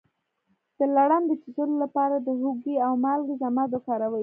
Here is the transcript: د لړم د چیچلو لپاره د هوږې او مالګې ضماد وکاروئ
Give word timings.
د 0.77 0.79
لړم 0.95 1.21
د 1.27 1.31
چیچلو 1.41 1.75
لپاره 1.83 2.15
د 2.19 2.29
هوږې 2.41 2.75
او 2.85 2.91
مالګې 3.03 3.35
ضماد 3.43 3.69
وکاروئ 3.73 4.19